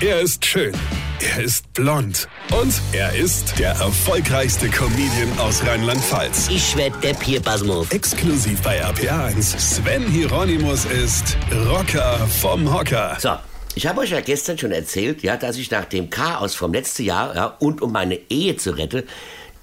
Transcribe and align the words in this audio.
Er 0.00 0.20
ist 0.20 0.44
schön. 0.44 0.74
Er 1.20 1.44
ist 1.44 1.72
blond. 1.72 2.28
Und 2.50 2.74
er 2.92 3.14
ist 3.14 3.56
der 3.60 3.70
erfolgreichste 3.70 4.68
Comedian 4.68 5.38
aus 5.38 5.64
Rheinland-Pfalz. 5.64 6.48
Ich 6.50 6.76
werd 6.76 7.02
der 7.04 7.14
Pierpasmus. 7.14 7.90
Exklusiv 7.92 8.60
bei 8.62 8.84
RPA1. 8.84 9.56
Sven 9.56 10.04
Hieronymus 10.08 10.84
ist 10.86 11.36
Rocker 11.68 12.18
vom 12.40 12.74
Hocker. 12.74 13.16
So, 13.20 13.36
ich 13.76 13.86
habe 13.86 14.00
euch 14.00 14.10
ja 14.10 14.20
gestern 14.20 14.58
schon 14.58 14.72
erzählt, 14.72 15.22
ja, 15.22 15.36
dass 15.36 15.56
ich 15.56 15.70
nach 15.70 15.84
dem 15.84 16.10
Chaos 16.10 16.56
vom 16.56 16.72
letzten 16.72 17.04
Jahr 17.04 17.34
ja, 17.34 17.46
und 17.60 17.80
um 17.80 17.92
meine 17.92 18.18
Ehe 18.28 18.56
zu 18.56 18.72
retten, 18.72 19.04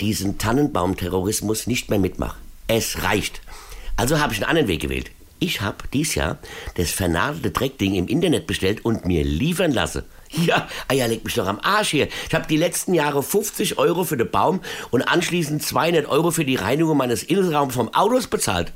diesen 0.00 0.38
Tannenbaumterrorismus 0.38 1.66
nicht 1.66 1.90
mehr 1.90 1.98
mitmache. 1.98 2.38
Es 2.68 3.02
reicht. 3.02 3.40
Also 3.96 4.20
habe 4.20 4.32
ich 4.32 4.38
einen 4.38 4.48
anderen 4.48 4.68
Weg 4.68 4.80
gewählt. 4.80 5.10
Ich 5.42 5.62
habe 5.62 5.78
dies 5.92 6.14
Jahr 6.14 6.38
das 6.76 6.90
vernadelte 6.90 7.50
Dreckding 7.50 7.94
im 7.94 8.08
Internet 8.08 8.46
bestellt 8.46 8.84
und 8.84 9.06
mir 9.06 9.24
liefern 9.24 9.72
lassen. 9.72 10.04
Ja, 10.30 10.68
Eier 10.86 11.08
leg 11.08 11.24
mich 11.24 11.34
doch 11.34 11.46
am 11.46 11.58
Arsch 11.60 11.88
hier. 11.88 12.08
Ich 12.28 12.34
habe 12.34 12.46
die 12.46 12.58
letzten 12.58 12.92
Jahre 12.92 13.22
50 13.22 13.78
Euro 13.78 14.04
für 14.04 14.18
den 14.18 14.30
Baum 14.30 14.60
und 14.90 15.02
anschließend 15.02 15.62
200 15.62 16.06
Euro 16.06 16.30
für 16.30 16.44
die 16.44 16.56
Reinigung 16.56 16.98
meines 16.98 17.22
Innenraums 17.22 17.74
vom 17.74 17.92
Autos 17.94 18.26
bezahlt. 18.26 18.72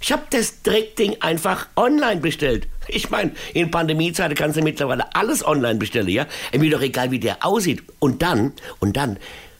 Ich 0.00 0.12
habe 0.12 0.22
das 0.30 0.62
Dreckding 0.62 1.16
einfach 1.20 1.66
online 1.76 2.20
bestellt. 2.20 2.68
Ich 2.86 3.10
meine, 3.10 3.32
in 3.52 3.70
Pandemiezeiten 3.70 4.36
kannst 4.36 4.56
du 4.56 4.62
mittlerweile 4.62 5.14
alles 5.16 5.44
online 5.44 5.80
bestellen, 5.80 6.08
ja? 6.08 6.26
Mir 6.56 6.70
doch 6.70 6.82
egal, 6.82 7.10
wie 7.10 7.18
der 7.18 7.44
aussieht. 7.44 7.82
Und 7.98 8.22
dann, 8.22 8.52
und 8.78 8.96
dann 8.96 9.18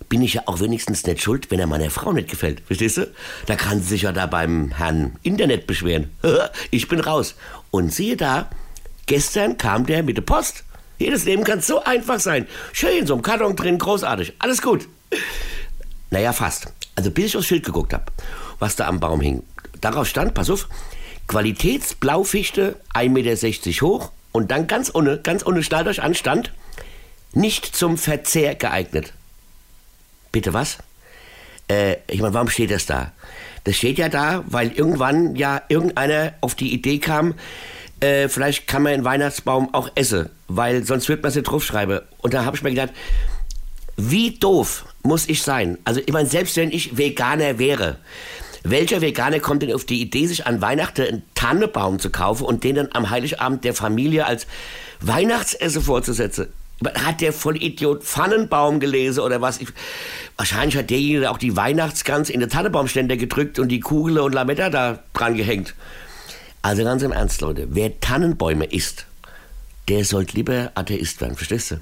bin 0.08 0.22
ich 0.22 0.34
ja 0.34 0.42
auch 0.46 0.60
wenigstens 0.60 1.04
nicht 1.06 1.22
schuld, 1.22 1.50
wenn 1.50 1.60
er 1.60 1.66
meiner 1.66 1.90
Frau 1.90 2.12
nicht 2.12 2.28
gefällt. 2.28 2.60
Verstehst 2.66 2.98
du? 2.98 3.12
Da 3.46 3.56
kann 3.56 3.80
sie 3.80 3.88
sich 3.88 4.02
ja 4.02 4.12
da 4.12 4.26
beim 4.26 4.72
Herrn 4.72 5.16
Internet 5.22 5.66
beschweren. 5.66 6.10
Ich 6.70 6.88
bin 6.88 7.00
raus. 7.00 7.34
Und 7.70 7.92
siehe 7.92 8.16
da, 8.16 8.48
gestern 9.06 9.58
kam 9.58 9.86
der 9.86 10.02
mit 10.02 10.16
der 10.16 10.22
Post. 10.22 10.64
Jedes 10.98 11.24
Leben 11.24 11.44
kann 11.44 11.60
so 11.60 11.82
einfach 11.82 12.20
sein. 12.20 12.46
Schön, 12.72 13.06
so 13.06 13.14
ein 13.14 13.22
Karton 13.22 13.56
drin, 13.56 13.78
großartig. 13.78 14.34
Alles 14.38 14.62
gut. 14.62 14.88
Naja, 16.10 16.32
fast. 16.32 16.72
Also 16.94 17.10
bis 17.10 17.26
ich 17.26 17.36
aufs 17.36 17.46
Schild 17.46 17.64
geguckt 17.64 17.92
habe, 17.92 18.04
was 18.58 18.76
da 18.76 18.86
am 18.86 19.00
Baum 19.00 19.20
hing. 19.20 19.42
Darauf 19.80 20.06
stand, 20.06 20.34
pass 20.34 20.48
auf, 20.48 20.68
Qualitätsblaufichte, 21.26 22.76
1,60 22.94 23.08
Meter 23.08 23.86
hoch 23.86 24.12
und 24.32 24.50
dann 24.50 24.66
ganz 24.66 24.94
ohne, 24.94 25.18
ganz 25.18 25.44
ohne, 25.44 25.62
schnallt 25.62 25.88
euch 25.88 26.02
an, 26.02 26.14
nicht 27.32 27.74
zum 27.74 27.98
Verzehr 27.98 28.54
geeignet. 28.54 29.12
Bitte 30.34 30.52
was? 30.52 30.78
Äh, 31.70 31.98
ich 32.10 32.20
meine, 32.20 32.34
warum 32.34 32.48
steht 32.48 32.72
das 32.72 32.86
da? 32.86 33.12
Das 33.62 33.76
steht 33.76 33.98
ja 33.98 34.08
da, 34.08 34.42
weil 34.48 34.72
irgendwann 34.72 35.36
ja 35.36 35.62
irgendeiner 35.68 36.32
auf 36.40 36.56
die 36.56 36.74
Idee 36.74 36.98
kam, 36.98 37.34
äh, 38.00 38.26
vielleicht 38.26 38.66
kann 38.66 38.82
man 38.82 38.94
einen 38.94 39.04
Weihnachtsbaum 39.04 39.72
auch 39.72 39.92
essen, 39.94 40.30
weil 40.48 40.82
sonst 40.82 41.08
wird 41.08 41.22
man 41.22 41.28
es 41.28 41.36
nicht 41.36 41.44
draufschreiben. 41.44 42.00
Und 42.18 42.34
da 42.34 42.44
habe 42.44 42.56
ich 42.56 42.64
mir 42.64 42.70
gedacht, 42.70 42.90
wie 43.96 44.32
doof 44.32 44.86
muss 45.04 45.28
ich 45.28 45.40
sein? 45.40 45.78
Also 45.84 46.00
ich 46.04 46.12
meine, 46.12 46.28
selbst 46.28 46.56
wenn 46.56 46.72
ich 46.72 46.98
Veganer 46.98 47.60
wäre, 47.60 47.98
welcher 48.64 49.02
Veganer 49.02 49.38
kommt 49.38 49.62
denn 49.62 49.72
auf 49.72 49.84
die 49.84 50.02
Idee, 50.02 50.26
sich 50.26 50.48
an 50.48 50.60
Weihnachten 50.60 51.02
einen 51.02 51.22
Tannebaum 51.36 52.00
zu 52.00 52.10
kaufen 52.10 52.44
und 52.44 52.64
den 52.64 52.74
dann 52.74 52.88
am 52.92 53.08
Heiligabend 53.10 53.62
der 53.62 53.74
Familie 53.74 54.26
als 54.26 54.48
Weihnachtsessen 55.00 55.80
vorzusetzen? 55.80 56.48
Hat 56.84 57.20
der 57.20 57.32
Vollidiot 57.32 58.04
Pfannenbaum 58.04 58.80
gelesen 58.80 59.20
oder 59.20 59.40
was? 59.40 59.60
Ich, 59.60 59.68
wahrscheinlich 60.36 60.76
hat 60.76 60.90
derjenige 60.90 61.30
auch 61.30 61.38
die 61.38 61.56
Weihnachtsgans 61.56 62.30
in 62.30 62.40
den 62.40 62.50
Tannenbaumständer 62.50 63.16
gedrückt 63.16 63.58
und 63.58 63.68
die 63.68 63.80
Kugel 63.80 64.18
und 64.18 64.32
Lametta 64.32 64.70
da 64.70 64.98
dran 65.12 65.34
gehängt. 65.34 65.74
Also 66.62 66.84
ganz 66.84 67.02
im 67.02 67.12
Ernst, 67.12 67.40
Leute, 67.40 67.68
wer 67.70 68.00
Tannenbäume 68.00 68.64
isst, 68.64 69.06
der 69.88 70.04
sollte 70.04 70.36
lieber 70.36 70.72
Atheist 70.74 71.20
werden, 71.20 71.36
verstehst 71.36 71.72
du? 71.72 71.76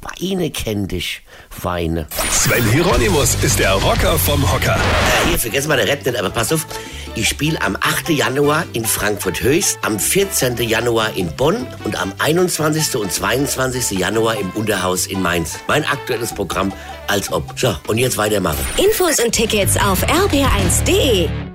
Weine 0.00 0.50
kenn 0.50 0.88
dich, 0.88 1.22
Weine. 1.62 2.06
Sven 2.30 2.64
Hieronymus 2.70 3.36
ist 3.42 3.58
der 3.58 3.72
Rocker 3.72 4.18
vom 4.18 4.50
Hocker. 4.52 4.76
Äh, 4.76 5.28
hier, 5.28 5.38
vergessen 5.38 5.68
mal 5.68 5.76
der 5.76 5.88
Rap 5.88 6.04
nicht, 6.04 6.18
aber 6.18 6.30
pass 6.30 6.52
auf. 6.52 6.66
Ich 7.14 7.28
spiele 7.28 7.60
am 7.62 7.76
8. 7.80 8.10
Januar 8.10 8.64
in 8.74 8.84
Frankfurt 8.84 9.42
Höchst, 9.42 9.78
am 9.82 9.98
14. 9.98 10.56
Januar 10.58 11.16
in 11.16 11.34
Bonn 11.34 11.66
und 11.84 12.00
am 12.00 12.12
21. 12.18 12.96
und 12.96 13.10
22. 13.10 13.98
Januar 13.98 14.38
im 14.38 14.50
Unterhaus 14.50 15.06
in 15.06 15.22
Mainz. 15.22 15.58
Mein 15.66 15.84
aktuelles 15.84 16.34
Programm 16.34 16.72
als 17.08 17.32
ob. 17.32 17.58
So, 17.58 17.74
und 17.86 17.98
jetzt 17.98 18.18
weitermachen. 18.18 18.58
Infos 18.76 19.18
und 19.18 19.32
Tickets 19.32 19.76
auf 19.76 20.04
rb1.de. 20.04 21.45